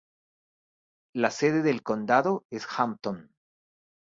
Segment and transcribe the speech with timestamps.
[1.15, 3.35] La sede del condado es Hampton.